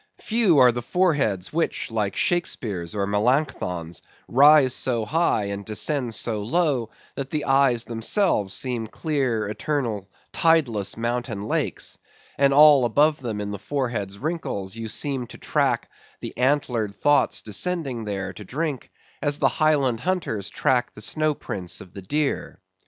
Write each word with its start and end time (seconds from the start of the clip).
Few 0.17 0.57
are 0.57 0.71
the 0.71 0.81
foreheads 0.81 1.53
which 1.53 1.91
like 1.91 2.15
Shakespeare's 2.15 2.95
or 2.95 3.05
Melancthon's 3.05 4.01
rise 4.27 4.73
so 4.73 5.05
high, 5.05 5.43
and 5.43 5.63
descend 5.63 6.15
so 6.15 6.41
low, 6.41 6.89
that 7.13 7.29
the 7.29 7.45
eyes 7.45 7.83
themselves 7.83 8.55
seem 8.55 8.87
clear, 8.87 9.47
eternal, 9.47 10.07
tideless 10.33 10.97
mountain 10.97 11.43
lakes; 11.43 11.99
and 12.39 12.51
all 12.51 12.83
above 12.85 13.19
them 13.19 13.39
in 13.39 13.51
the 13.51 13.59
forehead's 13.59 14.17
wrinkles, 14.17 14.75
you 14.75 14.87
seem 14.87 15.27
to 15.27 15.37
track 15.37 15.87
the 16.19 16.35
antlered 16.35 16.95
thoughts 16.95 17.43
descending 17.43 18.05
there 18.05 18.33
to 18.33 18.43
drink, 18.43 18.89
as 19.21 19.37
the 19.37 19.49
Highland 19.49 19.99
hunters 19.99 20.49
track 20.49 20.95
the 20.95 21.01
snow 21.01 21.35
prints 21.35 21.79
of 21.79 21.93
the 21.93 22.01
deer. 22.01 22.59